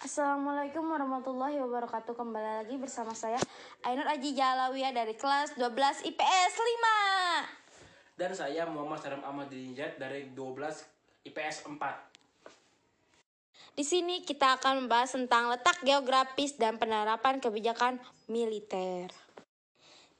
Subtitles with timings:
[0.00, 3.36] Assalamualaikum warahmatullahi wabarakatuh Kembali lagi bersama saya
[3.84, 6.52] Ainur Aji Jalawiyah dari kelas 12 IPS
[8.16, 11.76] 5 Dan saya Muhammad Saram Ahmad Dinjat dari 12 IPS 4.
[13.72, 19.12] Di sini kita akan membahas tentang letak geografis dan penerapan kebijakan militer.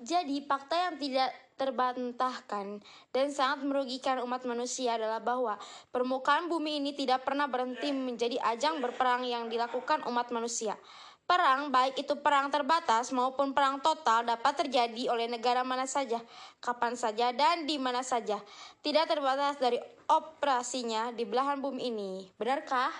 [0.02, 2.82] Jadi, fakta yang tidak terbantahkan
[3.14, 5.54] dan sangat merugikan umat manusia adalah bahwa
[5.94, 10.74] permukaan bumi ini tidak pernah berhenti menjadi ajang berperang yang dilakukan umat manusia.
[11.22, 16.18] Perang, baik itu perang terbatas maupun perang total, dapat terjadi oleh negara mana saja,
[16.58, 18.42] kapan saja, dan di mana saja.
[18.82, 19.78] Tidak terbatas dari
[20.10, 22.26] operasinya di belahan bumi ini.
[22.34, 22.90] Benarkah?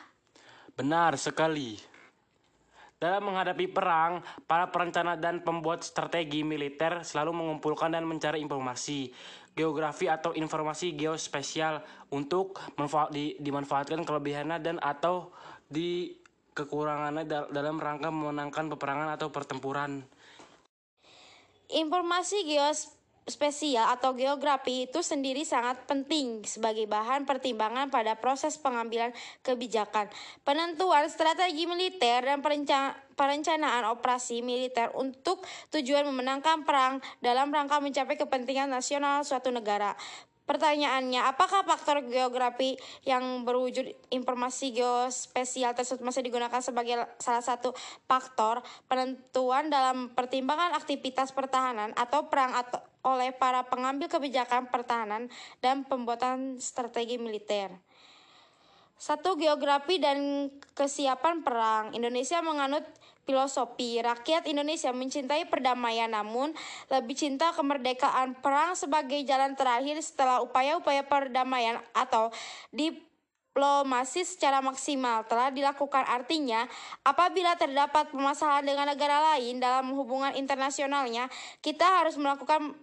[0.79, 1.92] Benar sekali.
[3.03, 9.11] Dalam menghadapi perang, para perencana dan pembuat strategi militer selalu mengumpulkan dan mencari informasi,
[9.59, 11.83] geografi atau informasi geospesial
[12.15, 12.63] untuk
[13.11, 15.35] di, dimanfaatkan kelebihannya dan atau
[15.67, 16.15] di
[16.55, 20.07] kekurangannya dal- dalam rangka memenangkan peperangan atau pertempuran.
[21.75, 29.15] Informasi geospesial atau geografi itu sendiri sangat penting sebagai bahan pertimbangan pada proses pengambilan
[29.47, 30.11] kebijakan,
[30.43, 38.19] penentuan strategi militer dan perenca- perencanaan operasi militer untuk tujuan memenangkan perang dalam rangka mencapai
[38.19, 39.95] kepentingan nasional suatu negara.
[40.43, 42.75] Pertanyaannya, apakah faktor geografi
[43.07, 47.71] yang berwujud informasi geospesial tersebut masih digunakan sebagai salah satu
[48.11, 48.59] faktor
[48.91, 56.59] penentuan dalam pertimbangan aktivitas pertahanan atau perang atau oleh para pengambil kebijakan pertahanan dan pembuatan
[56.63, 57.71] strategi militer?
[59.03, 60.47] Satu geografi dan
[60.79, 61.91] kesiapan perang.
[61.91, 62.87] Indonesia menganut
[63.23, 66.51] filosofi rakyat Indonesia mencintai perdamaian namun
[66.91, 72.35] lebih cinta kemerdekaan perang sebagai jalan terakhir setelah upaya-upaya perdamaian atau
[72.75, 76.67] diplomasi secara maksimal telah dilakukan artinya
[77.07, 81.31] apabila terdapat permasalahan dengan negara lain dalam hubungan internasionalnya
[81.63, 82.75] kita harus melakukan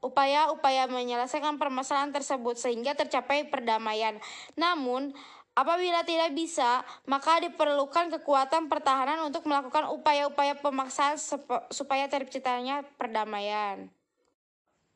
[0.00, 4.16] upaya-upaya menyelesaikan permasalahan tersebut sehingga tercapai perdamaian.
[4.56, 5.12] Namun,
[5.52, 11.20] apabila tidak bisa, maka diperlukan kekuatan pertahanan untuk melakukan upaya-upaya pemaksaan
[11.70, 13.92] supaya terciptanya perdamaian.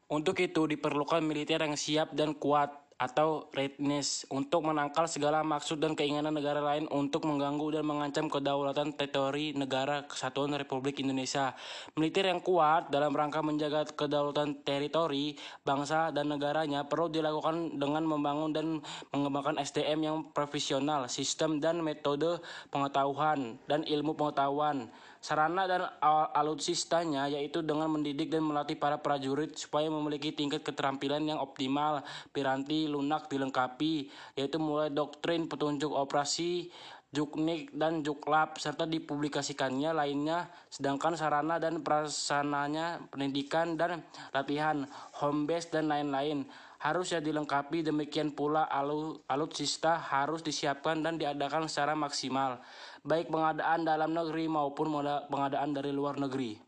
[0.09, 5.94] Untuk itu diperlukan militer yang siap dan kuat atau readiness untuk menangkal segala maksud dan
[5.94, 11.54] keinginan negara lain untuk mengganggu dan mengancam kedaulatan teritori negara kesatuan Republik Indonesia.
[11.94, 18.50] Militer yang kuat dalam rangka menjaga kedaulatan teritori bangsa dan negaranya perlu dilakukan dengan membangun
[18.50, 18.66] dan
[19.15, 22.42] mengembangkan SDM yang profesional, sistem dan metode
[22.75, 24.91] pengetahuan dan ilmu pengetahuan.
[25.19, 31.22] Sarana dan al- alutsistanya yaitu dengan mendidik dan melatih para prajurit supaya memiliki tingkat keterampilan
[31.26, 36.72] yang optimal, piranti lunak dilengkapi, yaitu mulai doktrin, petunjuk operasi,
[37.09, 44.04] juknik dan juklap serta dipublikasikannya lainnya sedangkan sarana dan prasananya pendidikan dan
[44.37, 44.84] latihan
[45.16, 46.44] home base dan lain-lain.
[46.78, 52.62] Harusnya dilengkapi demikian pula alu, alutsista harus disiapkan dan diadakan secara maksimal
[53.03, 54.93] baik pengadaan dalam negeri maupun
[55.32, 56.68] pengadaan dari luar negeri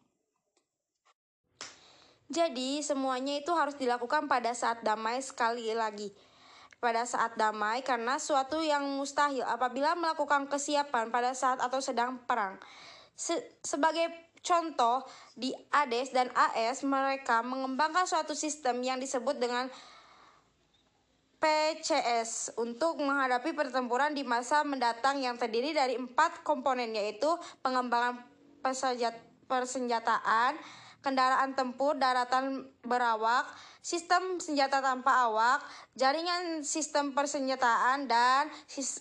[2.31, 6.15] Jadi, semuanya itu harus dilakukan pada saat damai sekali lagi.
[6.79, 12.57] Pada saat damai karena suatu yang mustahil apabila melakukan kesiapan pada saat atau sedang perang.
[13.19, 14.09] Se- sebagai
[14.41, 15.05] contoh,
[15.37, 19.69] di ADES dan AS mereka mengembangkan suatu sistem yang disebut dengan
[21.41, 27.29] PCS untuk menghadapi pertempuran di masa mendatang yang terdiri dari empat komponen yaitu
[27.65, 28.21] pengembangan
[29.49, 30.61] persenjataan,
[31.01, 33.49] kendaraan tempur daratan berawak,
[33.81, 35.65] sistem senjata tanpa awak,
[35.97, 38.53] jaringan sistem persenjataan, dan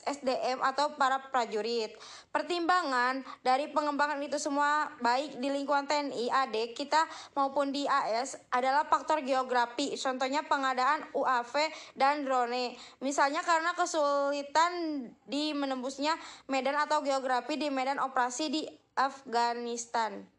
[0.07, 1.91] SDM atau para prajurit.
[2.31, 7.03] Pertimbangan dari pengembangan itu semua baik di lingkungan TNI, AD, kita
[7.35, 9.95] maupun di AS adalah faktor geografi.
[9.99, 11.53] Contohnya pengadaan UAV
[11.99, 12.75] dan drone.
[13.03, 14.71] Misalnya karena kesulitan
[15.27, 16.15] di menembusnya
[16.47, 18.63] medan atau geografi di medan operasi di
[18.95, 20.38] Afghanistan.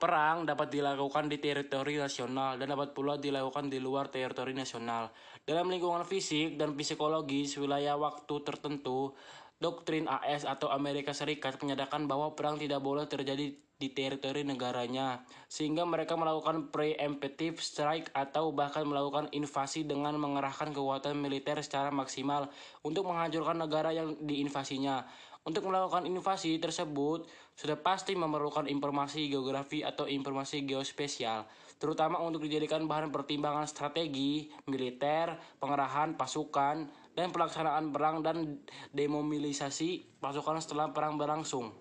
[0.00, 5.12] Perang dapat dilakukan di teritori nasional dan dapat pula dilakukan di luar teritori nasional.
[5.44, 9.12] Dalam lingkungan fisik dan psikologis wilayah waktu tertentu,
[9.60, 15.88] doktrin AS atau Amerika Serikat menyatakan bahwa perang tidak boleh terjadi di teritori negaranya, sehingga
[15.88, 22.52] mereka melakukan preemptive strike atau bahkan melakukan invasi dengan mengerahkan kekuatan militer secara maksimal
[22.84, 25.08] untuk menghancurkan negara yang diinvasinya.
[25.40, 27.24] Untuk melakukan invasi tersebut,
[27.56, 31.48] sudah pasti memerlukan informasi geografi atau informasi geospesial,
[31.80, 38.60] terutama untuk dijadikan bahan pertimbangan strategi, militer, pengerahan pasukan, dan pelaksanaan perang dan
[38.92, 41.72] demobilisasi pasukan setelah perang berlangsung.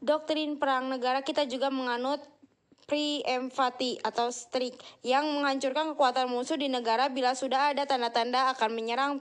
[0.00, 2.20] Doktrin perang negara kita juga menganut
[2.86, 9.12] preemptivity atau strict yang menghancurkan kekuatan musuh di negara bila sudah ada tanda-tanda akan menyerang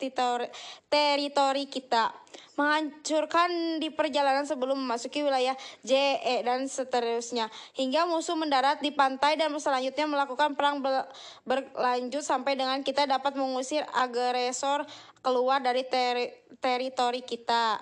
[0.00, 0.48] titor-
[0.88, 2.12] teritori kita.
[2.56, 5.52] Menghancurkan di perjalanan sebelum memasuki wilayah
[5.84, 5.92] J,
[6.24, 7.52] E, dan seterusnya.
[7.76, 11.04] Hingga musuh mendarat di pantai dan selanjutnya melakukan perang ber-
[11.44, 14.88] berlanjut sampai dengan kita dapat mengusir agresor
[15.20, 17.76] keluar dari teri- teritori kita.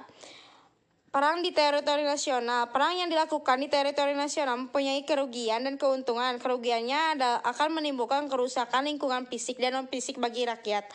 [1.14, 2.74] Perang di teritori nasional.
[2.74, 6.42] Perang yang dilakukan di teritori nasional mempunyai kerugian dan keuntungan.
[6.42, 10.90] Kerugiannya adalah akan menimbulkan kerusakan lingkungan fisik dan non-fisik bagi rakyat.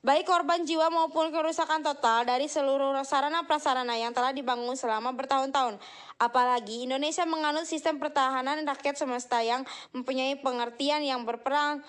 [0.00, 5.76] Baik korban jiwa maupun kerusakan total dari seluruh sarana prasarana yang telah dibangun selama bertahun-tahun.
[6.16, 11.84] Apalagi Indonesia menganut sistem pertahanan rakyat semesta yang mempunyai pengertian yang berperang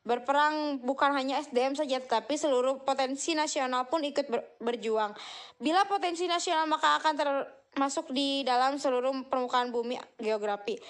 [0.00, 5.12] Berperang bukan hanya SDM saja, tetapi seluruh potensi nasional pun ikut ber- berjuang.
[5.60, 10.80] Bila potensi nasional maka akan termasuk di dalam seluruh permukaan bumi geografi.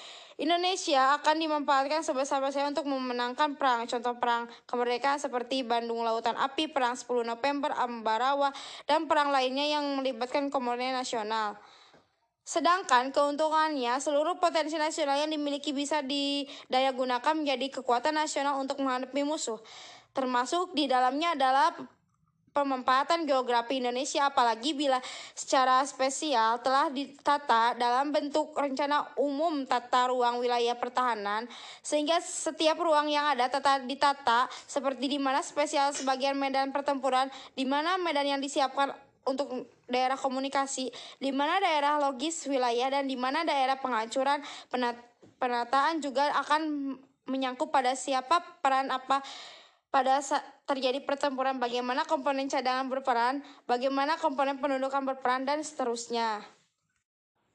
[0.41, 3.85] Indonesia akan dimanfaatkan sebesar-besarnya untuk memenangkan perang.
[3.85, 8.49] Contoh perang kemerdekaan seperti Bandung Lautan Api, Perang 10 November, Ambarawa,
[8.89, 11.61] dan perang lainnya yang melibatkan komponen nasional.
[12.51, 19.23] Sedangkan keuntungannya, seluruh potensi nasional yang dimiliki bisa didaya gunakan menjadi kekuatan nasional untuk menghadapi
[19.23, 19.63] musuh.
[20.11, 21.71] Termasuk di dalamnya adalah
[22.51, 24.99] pemanfaatan geografi Indonesia apalagi bila
[25.39, 31.47] secara spesial telah ditata dalam bentuk rencana umum tata ruang wilayah pertahanan
[31.79, 37.63] sehingga setiap ruang yang ada tata ditata seperti di mana spesial sebagian medan pertempuran di
[37.63, 38.91] mana medan yang disiapkan
[39.27, 40.89] untuk daerah komunikasi,
[41.21, 44.41] di mana daerah logis wilayah dan di mana daerah penghancuran
[44.73, 45.05] penat-
[45.37, 46.95] penataan juga akan
[47.29, 49.23] menyangkut pada siapa peran apa
[49.91, 50.23] pada
[50.71, 56.47] terjadi pertempuran bagaimana komponen cadangan berperan, bagaimana komponen pendudukan berperan dan seterusnya.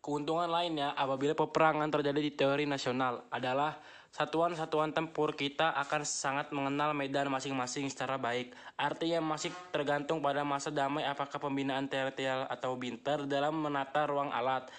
[0.04, 3.80] Keuntungan lainnya apabila peperangan terjadi di teori nasional adalah
[4.16, 8.56] satuan-satuan tempur kita akan sangat mengenal medan masing-masing secara baik.
[8.80, 14.72] Artinya masih tergantung pada masa damai apakah pembinaan teritorial atau binter dalam menata ruang alat,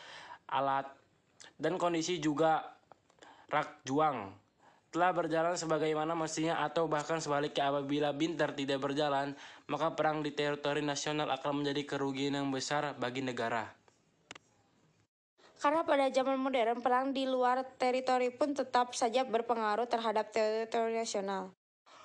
[0.48, 0.88] alat
[1.60, 2.64] dan kondisi juga
[3.52, 4.32] rak juang
[4.88, 9.36] telah berjalan sebagaimana mestinya atau bahkan sebaliknya apabila binter tidak berjalan
[9.68, 13.68] maka perang di teritori nasional akan menjadi kerugian yang besar bagi negara.
[15.56, 21.56] Karena pada zaman modern, perang di luar teritori pun tetap saja berpengaruh terhadap teritori nasional.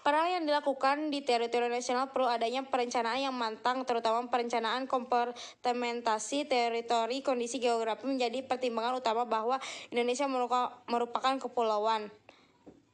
[0.01, 7.21] Perang yang dilakukan di teritori nasional perlu adanya perencanaan yang matang, terutama perencanaan kompartementasi teritori
[7.21, 9.61] kondisi geografi menjadi pertimbangan utama bahwa
[9.93, 10.25] Indonesia
[10.89, 12.09] merupakan kepulauan.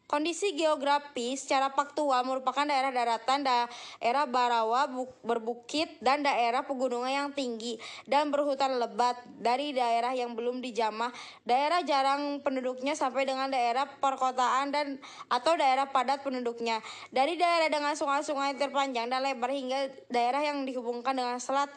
[0.07, 7.29] Kondisi geografi secara faktual merupakan daerah daratan, daerah barawa, bu- berbukit, dan daerah pegunungan yang
[7.35, 7.75] tinggi
[8.07, 11.11] dan berhutan lebat dari daerah yang belum dijamah,
[11.43, 14.95] daerah jarang penduduknya sampai dengan daerah perkotaan dan
[15.27, 16.79] atau daerah padat penduduknya,
[17.11, 21.67] dari daerah dengan sungai-sungai terpanjang dan lebar hingga daerah yang dihubungkan dengan selat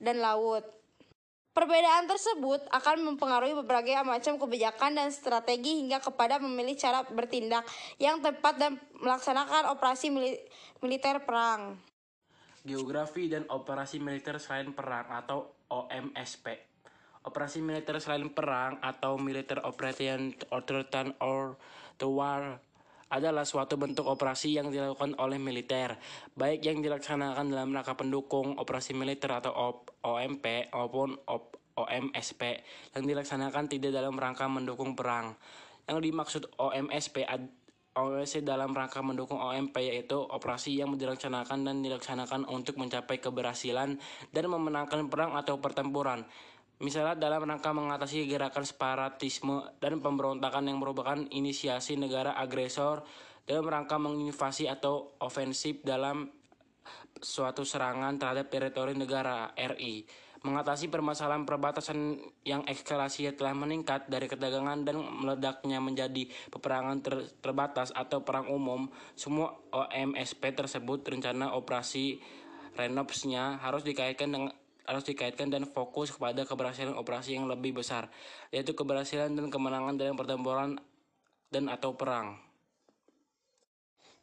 [0.00, 0.83] dan laut.
[1.54, 7.62] Perbedaan tersebut akan mempengaruhi berbagai macam kebijakan dan strategi hingga kepada memilih cara bertindak
[8.02, 10.42] yang tepat dan melaksanakan operasi mili-
[10.82, 11.78] militer perang.
[12.66, 16.74] Geografi dan Operasi Militer Selain Perang atau OMSP.
[17.24, 20.84] Operasi militer selain perang atau Military Operation Other
[21.24, 21.56] or
[21.96, 22.60] the War
[23.12, 25.96] adalah suatu bentuk operasi yang dilakukan oleh militer,
[26.38, 32.62] baik yang dilaksanakan dalam rangka pendukung operasi militer atau O- OMP maupun O- OMSP
[32.94, 35.34] yang dilaksanakan tidak dalam rangka mendukung perang.
[35.90, 37.50] Yang dimaksud OMSP ad-
[37.94, 44.02] OMC dalam rangka mendukung OMP yaitu operasi yang dilaksanakan dan dilaksanakan untuk mencapai keberhasilan
[44.34, 46.26] dan memenangkan perang atau pertempuran.
[46.82, 53.06] Misalnya dalam rangka mengatasi gerakan separatisme dan pemberontakan yang merupakan inisiasi negara agresor
[53.46, 56.26] dalam rangka menginvasi atau ofensif dalam
[57.22, 60.04] suatu serangan terhadap teritori negara RI.
[60.44, 67.88] Mengatasi permasalahan perbatasan yang eskalasinya telah meningkat dari ketegangan dan meledaknya menjadi peperangan ter- terbatas
[67.96, 72.20] atau perang umum, semua OMSP tersebut rencana operasi
[72.74, 74.50] Renopsnya harus dikaitkan dengan
[74.84, 78.12] harus dikaitkan dan fokus kepada keberhasilan operasi yang lebih besar,
[78.52, 80.76] yaitu keberhasilan dan kemenangan dalam pertempuran
[81.48, 82.36] dan atau perang.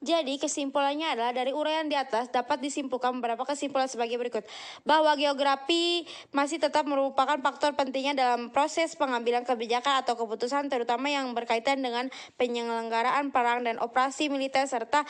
[0.01, 4.41] Jadi kesimpulannya adalah dari uraian di atas dapat disimpulkan beberapa kesimpulan sebagai berikut.
[4.81, 11.29] Bahwa geografi masih tetap merupakan faktor pentingnya dalam proses pengambilan kebijakan atau keputusan terutama yang
[11.37, 12.09] berkaitan dengan
[12.41, 15.05] penyelenggaraan perang dan operasi militer serta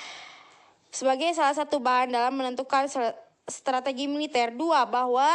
[0.91, 2.91] sebagai salah satu bahan dalam menentukan
[3.51, 4.55] strategi militer.
[4.55, 5.27] Dua, bahwa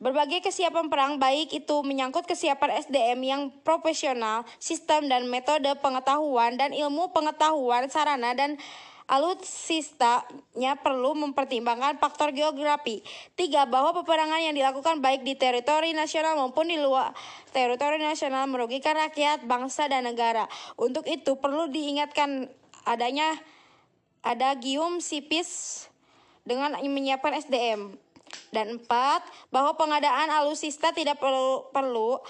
[0.00, 6.72] berbagai kesiapan perang baik itu menyangkut kesiapan SDM yang profesional, sistem dan metode pengetahuan dan
[6.72, 8.56] ilmu pengetahuan sarana dan
[9.10, 13.02] alutsistanya perlu mempertimbangkan faktor geografi.
[13.34, 17.10] Tiga, bahwa peperangan yang dilakukan baik di teritori nasional maupun di luar
[17.50, 20.46] teritori nasional merugikan rakyat, bangsa, dan negara.
[20.78, 22.46] Untuk itu perlu diingatkan
[22.86, 23.34] adanya
[24.22, 25.89] ada gium sipis
[26.44, 27.94] dengan menyiapkan SDM.
[28.54, 32.22] Dan empat, bahwa pengadaan alusista tidak perlu perlu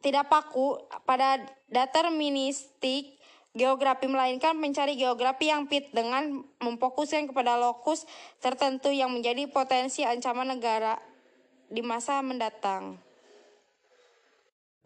[0.00, 3.20] tidak paku pada deterministik
[3.52, 8.06] geografi melainkan mencari geografi yang fit dengan memfokuskan kepada lokus
[8.38, 10.96] tertentu yang menjadi potensi ancaman negara
[11.70, 12.98] di masa mendatang.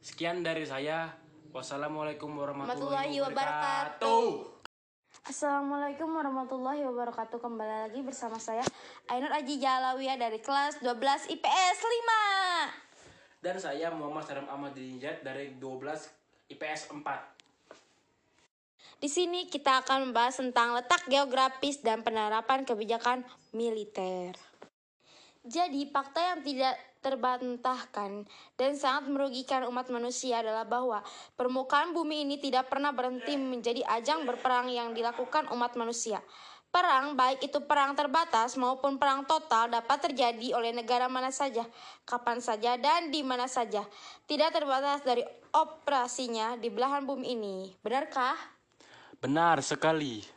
[0.05, 1.17] Sekian dari saya.
[1.55, 4.54] Wassalamualaikum Warahmatullahi warahmatullahi wabarakatuh.
[5.25, 8.61] Assalamualaikum warahmatullahi wabarakatuh Kembali lagi bersama saya
[9.09, 11.78] Ainur Aji Jalawiyah dari kelas 12 IPS
[13.40, 19.00] 5 Dan saya Muhammad Saram Ahmad Dinjat dari 12 IPS 4.
[19.00, 23.25] Di sini kita akan membahas tentang letak geografis dan penerapan kebijakan
[23.57, 24.37] militer.
[25.45, 26.73] Jadi, fakta yang tidak
[27.05, 28.25] terbantahkan
[28.57, 31.05] dan sangat merugikan umat manusia adalah bahwa
[31.37, 36.25] permukaan bumi ini tidak pernah berhenti menjadi ajang berperang yang dilakukan umat manusia.
[36.73, 41.63] Perang, baik itu perang terbatas maupun perang total, dapat terjadi oleh negara mana saja,
[42.03, 43.85] kapan saja, dan di mana saja.
[44.27, 45.23] Tidak terbatas dari
[45.55, 47.57] operasinya di belahan bumi ini.
[47.79, 48.35] Benarkah?
[49.23, 50.34] Benar sekali.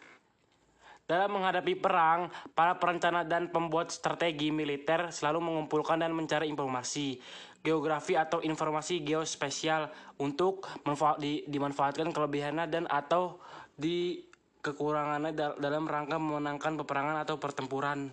[1.08, 7.16] Dalam menghadapi perang, para perencana dan pembuat strategi militer selalu mengumpulkan dan mencari informasi,
[7.64, 9.88] geografi atau informasi geospesial
[10.20, 10.68] untuk
[11.16, 13.40] di- dimanfaatkan kelebihannya dan atau
[13.72, 14.20] di
[14.60, 18.12] kekurangannya dal- dalam rangka memenangkan peperangan atau pertempuran.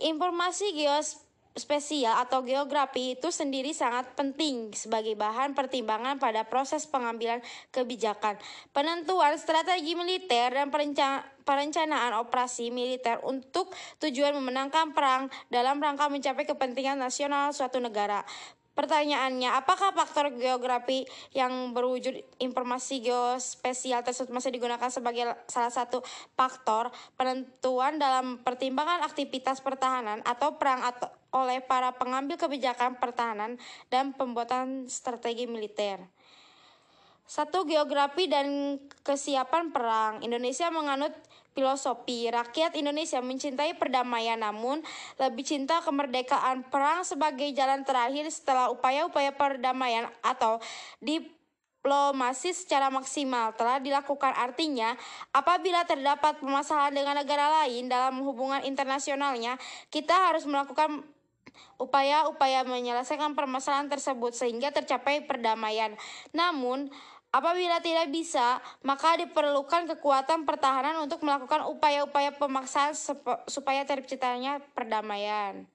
[0.00, 1.27] Informasi geospesial
[1.58, 7.42] atau geografi itu sendiri sangat penting sebagai bahan pertimbangan pada proses pengambilan
[7.74, 8.38] kebijakan,
[8.70, 13.72] penentuan strategi militer dan perenca- perencanaan operasi militer untuk
[14.04, 18.20] tujuan memenangkan perang dalam rangka mencapai kepentingan nasional suatu negara.
[18.78, 21.02] Pertanyaannya, apakah faktor geografi
[21.34, 25.98] yang berwujud informasi geospesial tersebut masih digunakan sebagai salah satu
[26.38, 33.60] faktor penentuan dalam pertimbangan aktivitas pertahanan atau perang atau oleh para pengambil kebijakan pertahanan
[33.92, 36.00] dan pembuatan strategi militer?
[37.28, 40.24] Satu geografi dan kesiapan perang.
[40.24, 41.12] Indonesia menganut
[41.58, 44.78] filosofi rakyat Indonesia mencintai perdamaian namun
[45.18, 50.62] lebih cinta kemerdekaan perang sebagai jalan terakhir setelah upaya-upaya perdamaian atau
[51.02, 54.94] diplomasi secara maksimal telah dilakukan artinya
[55.34, 59.58] apabila terdapat permasalahan dengan negara lain dalam hubungan internasionalnya
[59.90, 61.02] kita harus melakukan
[61.76, 65.98] upaya-upaya menyelesaikan permasalahan tersebut sehingga tercapai perdamaian.
[66.30, 66.88] Namun,
[67.34, 72.94] apabila tidak bisa, maka diperlukan kekuatan pertahanan untuk melakukan upaya-upaya pemaksaan
[73.50, 75.66] supaya terciptanya perdamaian.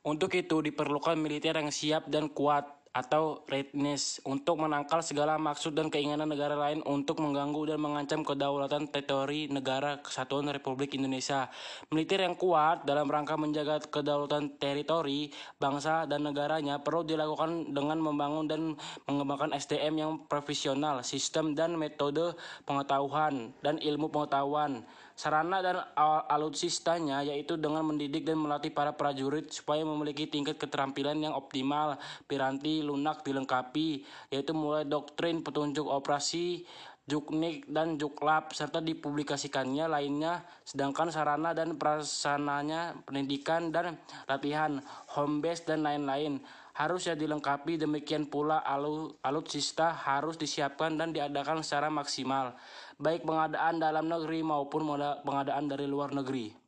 [0.00, 5.86] Untuk itu diperlukan militer yang siap dan kuat atau readiness untuk menangkal segala maksud dan
[5.86, 11.46] keinginan negara lain untuk mengganggu dan mengancam kedaulatan teritori negara kesatuan Republik Indonesia.
[11.94, 15.30] Militer yang kuat dalam rangka menjaga kedaulatan teritori,
[15.62, 18.60] bangsa dan negaranya perlu dilakukan dengan membangun dan
[19.06, 22.34] mengembangkan SDM yang profesional, sistem dan metode
[22.66, 24.82] pengetahuan dan ilmu pengetahuan
[25.20, 31.20] sarana dan al- alutsistanya yaitu dengan mendidik dan melatih para prajurit supaya memiliki tingkat keterampilan
[31.20, 36.64] yang optimal, piranti lunak dilengkapi yaitu mulai doktrin, petunjuk operasi,
[37.10, 43.98] juknik dan juklap serta dipublikasikannya lainnya sedangkan sarana dan prasananya pendidikan dan
[44.30, 44.78] latihan
[45.16, 46.38] home base dan lain-lain.
[46.70, 52.56] Harusnya dilengkapi demikian pula alu, alutsista harus disiapkan dan diadakan secara maksimal
[53.00, 54.84] baik pengadaan dalam negeri maupun
[55.24, 56.59] pengadaan dari luar negeri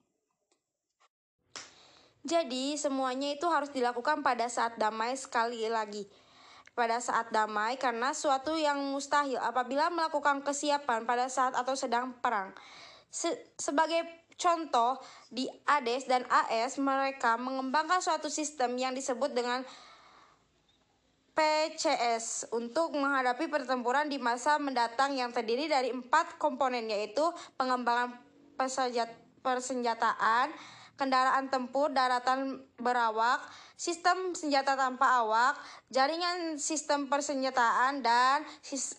[2.23, 6.07] Jadi, semuanya itu harus dilakukan pada saat damai sekali lagi.
[6.73, 12.55] Pada saat damai karena suatu yang mustahil apabila melakukan kesiapan pada saat atau sedang perang.
[13.13, 14.07] Se- sebagai
[14.41, 14.97] contoh,
[15.29, 19.61] di ADES dan AS mereka mengembangkan suatu sistem yang disebut dengan
[21.33, 27.25] PCS untuk menghadapi pertempuran di masa mendatang yang terdiri dari empat komponen yaitu
[27.57, 28.21] pengembangan
[29.41, 30.53] persenjataan,
[30.97, 33.43] kendaraan tempur daratan berawak,
[33.83, 35.59] sistem senjata tanpa awak,
[35.91, 38.47] jaringan sistem persenjataan, dan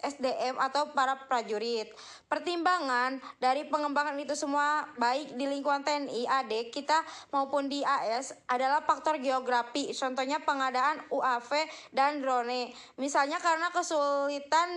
[0.04, 1.88] SDM atau para prajurit.
[2.28, 7.00] Pertimbangan dari pengembangan itu semua baik di lingkungan TNI AD kita
[7.32, 9.96] maupun di AS adalah faktor geografi.
[9.96, 11.52] Contohnya pengadaan UAV
[11.96, 12.74] dan drone.
[13.00, 14.70] Misalnya karena kesulitan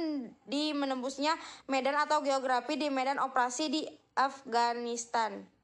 [0.47, 1.35] di menembusnya
[1.67, 3.83] medan atau geografi di medan operasi di
[4.15, 5.56] Afghanistan.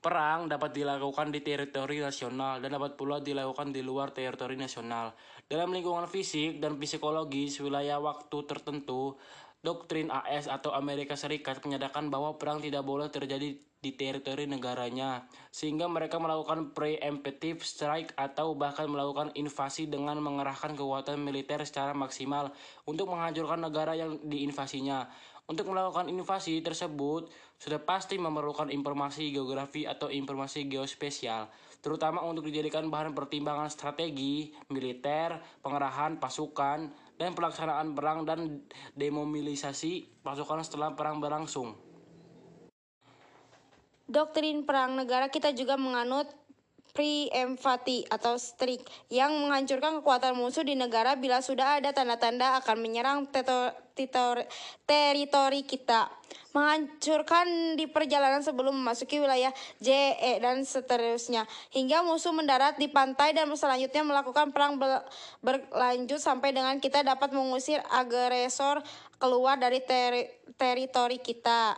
[0.00, 5.12] Perang dapat dilakukan di teritori nasional dan dapat pula dilakukan di luar teritori nasional.
[5.44, 9.20] Dalam lingkungan fisik dan psikologis wilayah waktu tertentu,
[9.60, 15.88] doktrin AS atau Amerika Serikat menyatakan bahwa perang tidak boleh terjadi di teritori negaranya, sehingga
[15.88, 22.52] mereka melakukan preemptive strike atau bahkan melakukan invasi dengan mengerahkan kekuatan militer secara maksimal
[22.84, 25.08] untuk menghancurkan negara yang diinvasinya.
[25.50, 27.26] Untuk melakukan invasi tersebut,
[27.58, 31.50] sudah pasti memerlukan informasi geografi atau informasi geospesial,
[31.82, 38.62] terutama untuk dijadikan bahan pertimbangan strategi, militer, pengerahan pasukan, dan pelaksanaan perang dan
[38.94, 41.74] demobilisasi pasukan setelah perang berlangsung.
[44.06, 46.30] Doktrin perang negara kita juga menganut
[46.94, 53.30] preemptive atau strict yang menghancurkan kekuatan musuh di negara bila sudah ada tanda-tanda akan menyerang
[54.00, 54.48] titor-
[54.88, 56.08] teritori kita.
[56.56, 61.44] Menghancurkan di perjalanan sebelum memasuki wilayah JE dan seterusnya.
[61.70, 65.04] Hingga musuh mendarat di pantai dan selanjutnya melakukan perang ber-
[65.44, 68.82] berlanjut sampai dengan kita dapat mengusir agresor
[69.20, 71.76] keluar dari teri- teritori kita.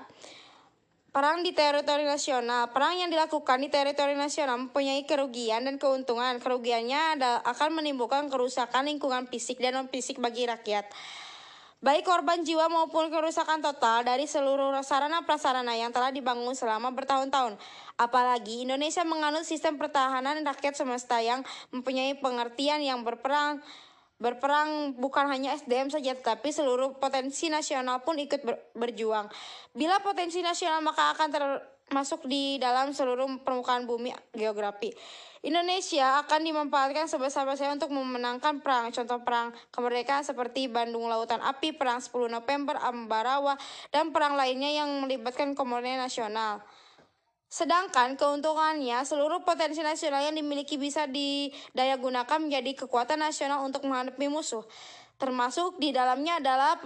[1.12, 2.72] Perang di teritori nasional.
[2.72, 6.40] Perang yang dilakukan di teritori nasional mempunyai kerugian dan keuntungan.
[6.40, 10.88] Kerugiannya ada, akan menimbulkan kerusakan lingkungan fisik dan non-fisik bagi rakyat.
[11.82, 17.58] Baik korban jiwa maupun kerusakan total dari seluruh sarana prasarana yang telah dibangun selama bertahun-tahun.
[17.98, 21.42] Apalagi Indonesia menganut sistem pertahanan rakyat semesta yang
[21.74, 23.58] mempunyai pengertian yang berperang
[24.22, 29.26] Berperang bukan hanya SDM saja, tetapi seluruh potensi nasional pun ikut ber- berjuang.
[29.74, 31.26] Bila potensi nasional maka akan
[31.92, 34.96] termasuk di dalam seluruh permukaan bumi geografi.
[35.44, 38.88] Indonesia akan dimanfaatkan sebesar-besarnya untuk memenangkan perang.
[38.88, 43.61] Contoh perang kemerdekaan seperti Bandung Lautan Api, Perang 10 November, Ambarawa,
[43.92, 46.64] dan perang lainnya yang melibatkan komunitas nasional.
[47.52, 54.33] Sedangkan keuntungannya, seluruh potensi nasional yang dimiliki bisa didaya gunakan menjadi kekuatan nasional untuk menghadapi
[54.33, 54.64] musuh.
[55.20, 56.81] Termasuk di dalamnya adalah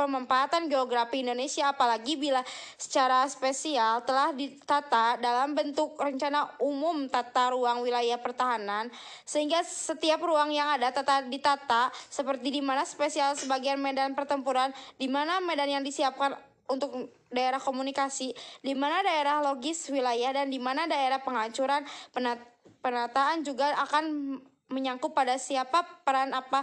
[0.00, 2.40] pemanfaatan geografi Indonesia apalagi bila
[2.80, 8.88] secara spesial telah ditata dalam bentuk rencana umum tata ruang wilayah pertahanan
[9.28, 15.12] sehingga setiap ruang yang ada tata ditata seperti di mana spesial sebagian medan pertempuran di
[15.12, 16.32] mana medan yang disiapkan
[16.70, 18.30] untuk daerah komunikasi,
[18.62, 21.82] di mana daerah logis wilayah dan di mana daerah penghancuran
[22.14, 22.46] penat-
[22.78, 24.38] penataan juga akan
[24.70, 26.62] menyangkut pada siapa peran apa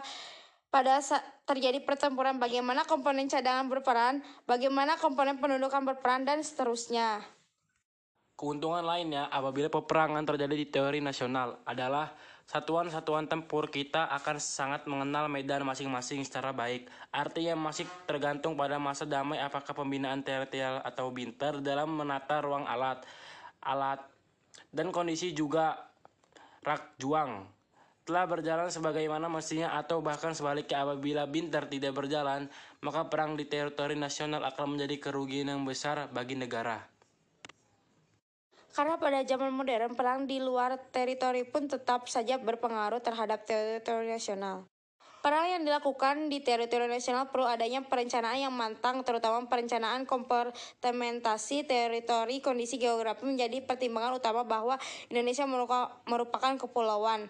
[0.67, 7.23] pada saat terjadi pertempuran, bagaimana komponen cadangan berperan, bagaimana komponen pendudukan berperan dan seterusnya.
[8.37, 12.13] Keuntungan lainnya apabila peperangan terjadi di teori nasional adalah
[12.45, 16.85] satuan-satuan tempur kita akan sangat mengenal medan masing-masing secara baik.
[17.09, 23.01] Artinya masih tergantung pada masa damai apakah pembinaan teritorial atau binter dalam menata ruang alat,
[23.65, 24.05] alat
[24.69, 25.73] dan kondisi juga
[26.61, 27.56] rak juang
[28.07, 32.47] telah berjalan sebagaimana mestinya atau bahkan sebaliknya apabila binter tidak berjalan,
[32.79, 36.79] maka perang di teritori nasional akan menjadi kerugian yang besar bagi negara.
[38.71, 44.63] Karena pada zaman modern, perang di luar teritori pun tetap saja berpengaruh terhadap teritori nasional.
[45.17, 52.39] Perang yang dilakukan di teritori nasional perlu adanya perencanaan yang matang, terutama perencanaan kompartementasi teritori
[52.39, 54.79] kondisi geografi menjadi pertimbangan utama bahwa
[55.11, 55.43] Indonesia
[56.07, 57.27] merupakan kepulauan.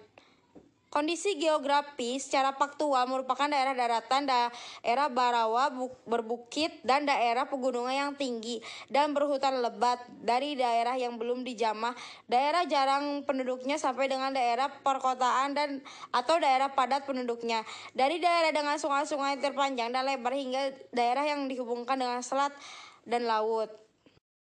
[0.97, 8.13] Kondisi geografi secara faktual merupakan daerah daratan, daerah barawa, bu- berbukit, dan daerah pegunungan yang
[8.17, 8.57] tinggi
[8.89, 11.93] dan berhutan lebat dari daerah yang belum dijamah,
[12.25, 17.61] daerah jarang penduduknya sampai dengan daerah perkotaan dan atau daerah padat penduduknya,
[17.93, 22.57] dari daerah dengan sungai-sungai terpanjang dan lebar hingga daerah yang dihubungkan dengan selat
[23.05, 23.86] dan laut.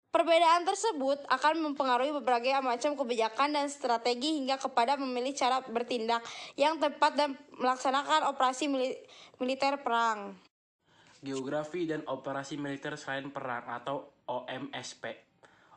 [0.10, 6.26] Perbedaan tersebut akan mempengaruhi berbagai macam kebijakan dan strategi hingga kepada memilih cara bertindak
[6.58, 8.98] yang tepat dan melaksanakan operasi mili-
[9.38, 10.34] militer perang.
[11.22, 15.30] Geografi dan operasi militer selain perang atau OMSP.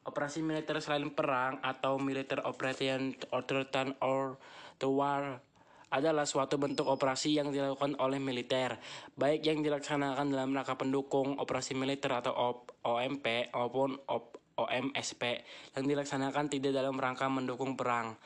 [0.09, 3.69] Operasi militer selain perang atau Military Operation Other
[4.01, 4.41] or
[4.81, 5.45] the War
[5.93, 8.81] adalah suatu bentuk operasi yang dilakukan oleh militer,
[9.13, 15.45] baik yang dilaksanakan dalam rangka pendukung operasi militer atau OP OMP maupun op- OMSP
[15.77, 18.17] yang dilaksanakan tidak dalam rangka mendukung perang.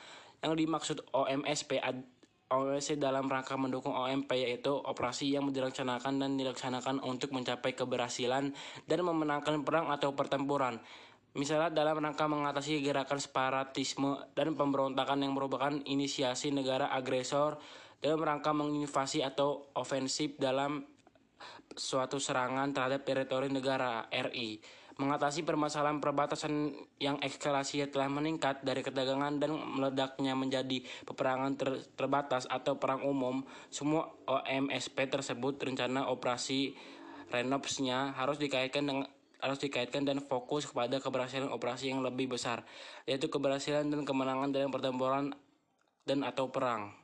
[0.43, 2.07] Yang dimaksud OMSP ad-
[2.47, 8.55] OMSP dalam rangka mendukung OMP yaitu operasi yang dilaksanakan dan dilaksanakan untuk mencapai keberhasilan
[8.87, 10.79] dan memenangkan perang atau pertempuran.
[11.37, 17.61] Misalnya dalam rangka mengatasi gerakan separatisme dan pemberontakan yang merupakan inisiasi negara agresor
[18.01, 20.81] dalam rangka menginvasi atau ofensif dalam
[21.77, 24.57] suatu serangan terhadap teritori negara RI,
[24.97, 32.49] mengatasi permasalahan perbatasan yang eskalasinya telah meningkat dari kedagangan dan meledaknya menjadi peperangan ter- terbatas
[32.49, 36.73] atau perang umum, semua OMSP tersebut rencana operasi
[37.27, 39.07] Renovsnya harus dikaitkan dengan
[39.41, 42.65] harus dikaitkan dan fokus kepada keberhasilan operasi yang lebih besar,
[43.05, 45.35] yaitu keberhasilan dan kemenangan dalam pertempuran
[46.07, 46.95] dan atau perang.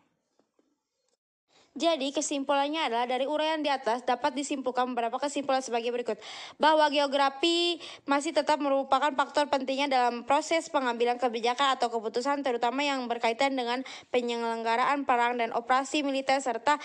[1.72, 6.20] Jadi kesimpulannya adalah dari uraian di atas dapat disimpulkan beberapa kesimpulan sebagai berikut.
[6.60, 13.08] Bahwa geografi masih tetap merupakan faktor pentingnya dalam proses pengambilan kebijakan atau keputusan terutama yang
[13.08, 13.80] berkaitan dengan
[14.12, 16.76] penyelenggaraan perang dan operasi militer serta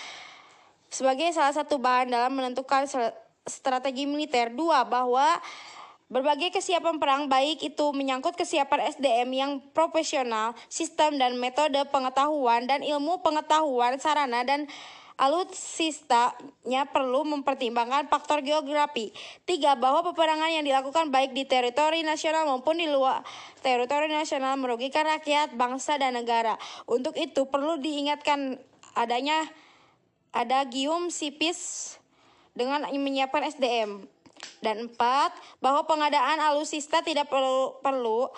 [0.88, 2.88] sebagai salah satu bahan dalam menentukan
[3.48, 4.54] strategi militer.
[4.54, 5.40] Dua, bahwa
[6.08, 12.80] berbagai kesiapan perang baik itu menyangkut kesiapan SDM yang profesional, sistem dan metode pengetahuan dan
[12.84, 14.72] ilmu pengetahuan sarana dan
[15.18, 19.10] alutsistanya perlu mempertimbangkan faktor geografi.
[19.50, 23.26] Tiga, bahwa peperangan yang dilakukan baik di teritori nasional maupun di luar
[23.66, 26.56] teritori nasional merugikan rakyat, bangsa, dan negara.
[26.86, 28.62] Untuk itu perlu diingatkan
[28.94, 29.42] adanya
[30.30, 31.98] ada gium sipis
[32.58, 34.10] dengan menyiapkan SDM.
[34.58, 38.34] Dan empat, bahwa pengadaan alusista tidak perlu perlu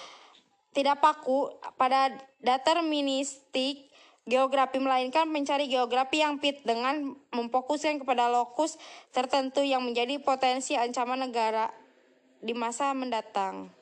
[0.76, 3.90] tidak paku pada deterministik
[4.30, 8.78] geografi melainkan mencari geografi yang fit dengan memfokuskan kepada lokus
[9.10, 11.74] tertentu yang menjadi potensi ancaman negara
[12.40, 13.74] di masa mendatang.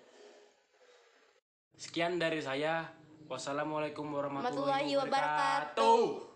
[1.78, 2.90] Sekian dari saya.
[3.28, 6.27] Wassalamualaikum warahmatullahi wabarakatuh.